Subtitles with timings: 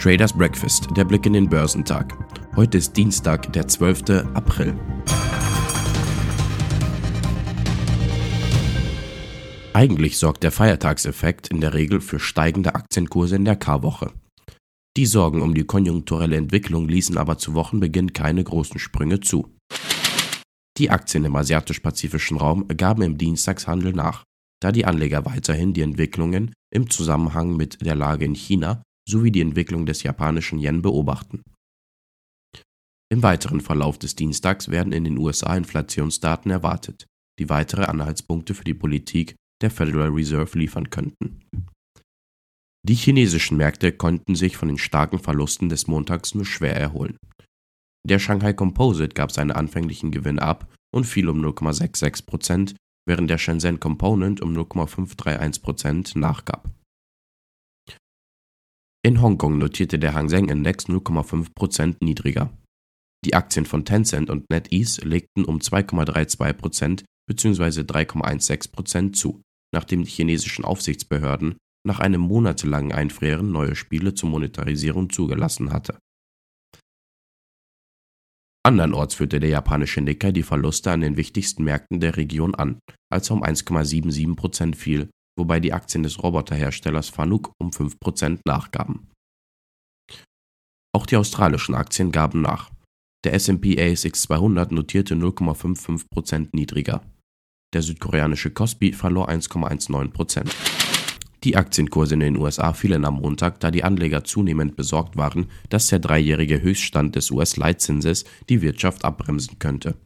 [0.00, 2.16] Traders Breakfast, der Blick in den Börsentag.
[2.56, 4.24] Heute ist Dienstag, der 12.
[4.32, 4.74] April.
[9.74, 14.10] Eigentlich sorgt der Feiertagseffekt in der Regel für steigende Aktienkurse in der K-Woche.
[14.96, 19.54] Die Sorgen um die konjunkturelle Entwicklung ließen aber zu Wochenbeginn keine großen Sprünge zu.
[20.78, 24.24] Die Aktien im asiatisch-pazifischen Raum gaben im Dienstagshandel nach,
[24.62, 29.40] da die Anleger weiterhin die Entwicklungen im Zusammenhang mit der Lage in China sowie die
[29.40, 31.42] Entwicklung des japanischen Yen beobachten.
[33.12, 37.06] Im weiteren Verlauf des Dienstags werden in den USA Inflationsdaten erwartet,
[37.40, 41.40] die weitere Anhaltspunkte für die Politik der Federal Reserve liefern könnten.
[42.86, 47.16] Die chinesischen Märkte konnten sich von den starken Verlusten des Montags nur schwer erholen.
[48.08, 52.74] Der Shanghai Composite gab seinen anfänglichen Gewinn ab und fiel um 0,66%,
[53.06, 56.70] während der Shenzhen Component um 0,531% nachgab.
[59.02, 62.52] In Hongkong notierte der Hang Seng Index 0,5% niedriger.
[63.24, 67.80] Die Aktien von Tencent und NetEase legten um 2,32% bzw.
[67.80, 69.40] 3,16% zu,
[69.74, 71.56] nachdem die chinesischen Aufsichtsbehörden
[71.86, 75.98] nach einem monatelangen Einfrieren neue Spiele zur Monetarisierung zugelassen hatte.
[78.62, 82.78] Andernorts führte der japanische Nikkei die Verluste an den wichtigsten Märkten der Region an,
[83.10, 85.08] als er um 1,77% fiel,
[85.40, 89.08] wobei die Aktien des Roboterherstellers Fanuc um 5% nachgaben.
[90.94, 92.70] Auch die australischen Aktien gaben nach.
[93.24, 97.00] Der S&P ASX 200 notierte 0,55% niedriger.
[97.72, 100.50] Der südkoreanische Kospi verlor 1,19%.
[101.44, 105.86] Die Aktienkurse in den USA fielen am Montag, da die Anleger zunehmend besorgt waren, dass
[105.86, 109.96] der dreijährige Höchststand des US-Leitzinses die Wirtschaft abbremsen könnte.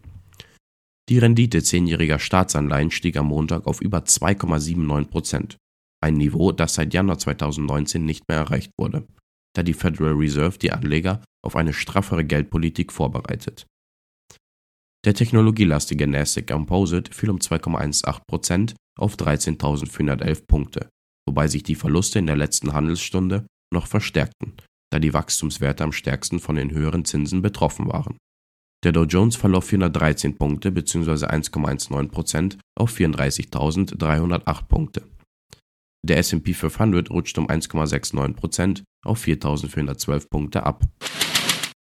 [1.10, 5.56] Die Rendite zehnjähriger Staatsanleihen stieg am Montag auf über 2,79 Prozent,
[6.02, 9.06] ein Niveau, das seit Januar 2019 nicht mehr erreicht wurde,
[9.54, 13.66] da die Federal Reserve die Anleger auf eine straffere Geldpolitik vorbereitet.
[15.04, 20.88] Der technologielastige Nasdaq Composite fiel um 2,18 Prozent auf 13.411 Punkte,
[21.28, 24.54] wobei sich die Verluste in der letzten Handelsstunde noch verstärkten,
[24.91, 28.16] da die Wachstumswerte am stärksten von den höheren Zinsen betroffen waren.
[28.84, 31.25] Der Dow Jones verlor 413 Punkte bzw.
[31.25, 35.03] 1,19% auf 34.308 Punkte.
[36.06, 40.84] Der S&P 500 rutschte um 1,69% auf 4.412 Punkte ab.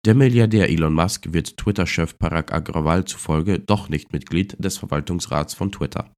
[0.05, 5.73] Der Milliardär Elon Musk wird Twitter-Chef Parag Agrawal zufolge doch nicht Mitglied des Verwaltungsrats von
[5.73, 6.13] Twitter.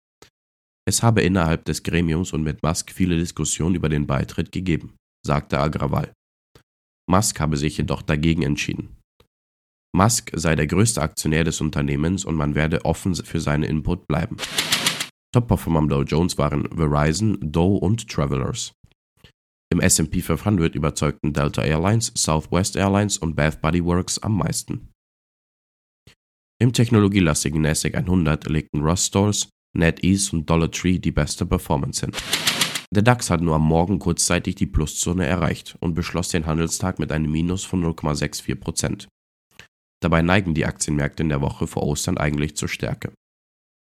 [0.85, 4.95] Es habe innerhalb des Gremiums und mit Musk viele Diskussionen über den Beitritt gegeben,
[5.25, 6.13] sagte Agrawal.
[7.09, 8.97] Musk habe sich jedoch dagegen entschieden.
[9.95, 14.37] Musk sei der größte Aktionär des Unternehmens und man werde offen für seinen Input bleiben.
[15.35, 18.73] Top-Performer am Dow Jones waren Verizon, Dow und Travelers.
[19.71, 24.91] Im S&P 500 überzeugten Delta Airlines, Southwest Airlines und Bath Body Works am meisten.
[26.61, 32.15] Im technologielastigen NASDAQ 100 legten Ross Stores, NetEase und Dollar Tree die beste Performance hin.
[32.95, 37.11] Der DAX hat nur am Morgen kurzzeitig die Pluszone erreicht und beschloss den Handelstag mit
[37.11, 39.07] einem Minus von 0,64%.
[40.03, 43.13] Dabei neigen die Aktienmärkte in der Woche vor Ostern eigentlich zur Stärke.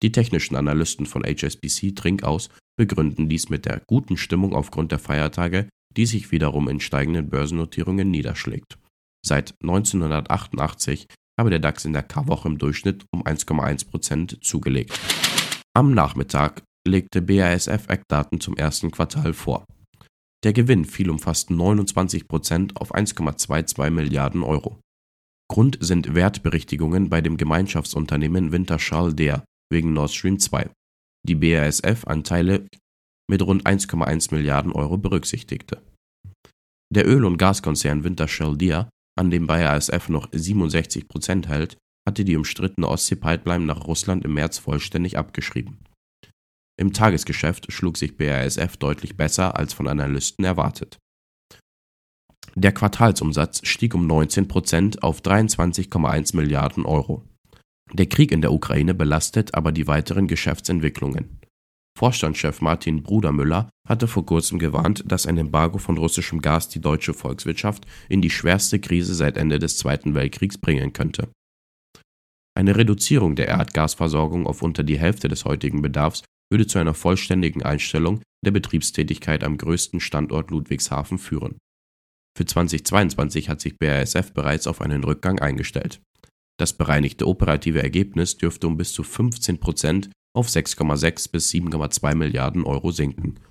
[0.01, 5.69] Die technischen Analysten von HSBC Trinkaus begründen dies mit der guten Stimmung aufgrund der Feiertage,
[5.95, 8.79] die sich wiederum in steigenden Börsennotierungen niederschlägt.
[9.25, 14.97] Seit 1988 habe der DAX in der K-Woche im Durchschnitt um 1,1% zugelegt.
[15.75, 19.65] Am Nachmittag legte BASF Eckdaten zum ersten Quartal vor.
[20.43, 24.79] Der Gewinn fiel um fast 29% auf 1,22 Milliarden Euro.
[25.51, 30.69] Grund sind Wertberichtigungen bei dem Gemeinschaftsunternehmen Wintershall Dea wegen Nord Stream 2,
[31.27, 32.67] die BASF-Anteile
[33.29, 35.81] mit rund 1,1 Milliarden Euro berücksichtigte.
[36.93, 41.77] Der Öl- und Gaskonzern Wintershall Dea, an dem BASF noch 67 Prozent hält,
[42.07, 45.79] hatte die umstrittene Ostsee-Pipeline nach Russland im März vollständig abgeschrieben.
[46.79, 50.97] Im Tagesgeschäft schlug sich BASF deutlich besser als von Analysten erwartet.
[52.55, 57.23] Der Quartalsumsatz stieg um 19% auf 23,1 Milliarden Euro.
[57.93, 61.39] Der Krieg in der Ukraine belastet aber die weiteren Geschäftsentwicklungen.
[61.97, 67.13] Vorstandschef Martin Brudermüller hatte vor kurzem gewarnt, dass ein Embargo von russischem Gas die deutsche
[67.13, 71.29] Volkswirtschaft in die schwerste Krise seit Ende des Zweiten Weltkriegs bringen könnte.
[72.55, 77.63] Eine Reduzierung der Erdgasversorgung auf unter die Hälfte des heutigen Bedarfs würde zu einer vollständigen
[77.63, 81.57] Einstellung der Betriebstätigkeit am größten Standort Ludwigshafen führen.
[82.39, 85.99] Für 2022 hat sich BASF bereits auf einen Rückgang eingestellt.
[86.57, 92.63] Das bereinigte operative Ergebnis dürfte um bis zu 15 Prozent auf 6,6 bis 7,2 Milliarden
[92.63, 93.41] Euro sinken.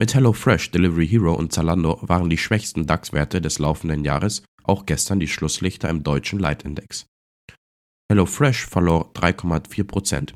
[0.00, 5.20] Mit HelloFresh, Delivery Hero und Zalando waren die schwächsten DAX-Werte des laufenden Jahres auch gestern
[5.20, 7.06] die Schlusslichter im deutschen Leitindex.
[8.10, 10.32] HelloFresh verlor 3,4%.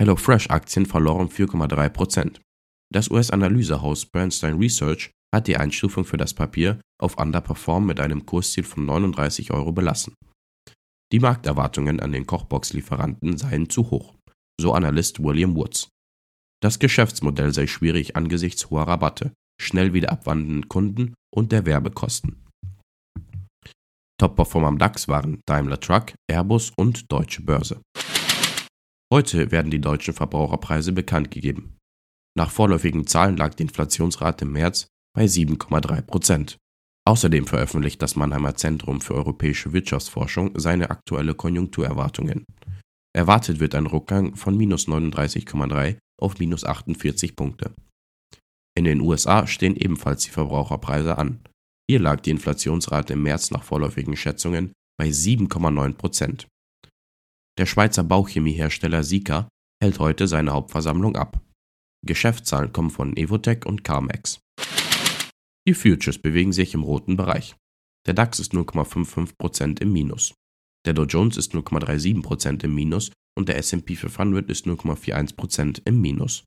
[0.00, 2.38] HelloFresh-Aktien verloren 4,3%.
[2.94, 8.64] Das US-Analysehaus Bernstein Research hat die Einstufung für das Papier auf Underperform mit einem Kursziel
[8.64, 10.14] von 39 Euro belassen.
[11.12, 14.14] Die Markterwartungen an den Kochbox-Lieferanten seien zu hoch,
[14.60, 15.88] so Analyst William Woods.
[16.62, 22.44] Das Geschäftsmodell sei schwierig angesichts hoher Rabatte, schnell wieder abwandelnden Kunden und der Werbekosten.
[24.20, 27.80] Top-Performer am DAX waren Daimler Truck, Airbus und Deutsche Börse.
[29.12, 31.76] Heute werden die deutschen Verbraucherpreise bekannt gegeben.
[32.36, 34.88] Nach vorläufigen Zahlen lag die Inflationsrate im März
[35.18, 36.58] bei 7,3 Prozent.
[37.04, 42.44] Außerdem veröffentlicht das Mannheimer Zentrum für europäische Wirtschaftsforschung seine aktuelle Konjunkturerwartungen.
[43.12, 47.74] Erwartet wird ein Rückgang von minus 39,3 auf minus 48 Punkte.
[48.76, 51.40] In den USA stehen ebenfalls die Verbraucherpreise an.
[51.90, 56.46] Hier lag die Inflationsrate im März nach vorläufigen Schätzungen bei 7,9 Prozent.
[57.58, 59.48] Der Schweizer Bauchemiehersteller Sika
[59.82, 61.40] hält heute seine Hauptversammlung ab.
[62.06, 64.38] Geschäftszahlen kommen von Evotec und Carmex.
[65.68, 67.54] Die Futures bewegen sich im roten Bereich.
[68.06, 70.32] Der DAX ist 0,55% im Minus.
[70.86, 76.44] Der Dow Jones ist 0,37% im Minus und der S&P 500 ist 0,41% im Minus.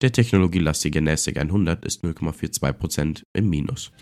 [0.00, 3.92] Der technologielastige NASDAQ 100 ist 0,42% im Minus.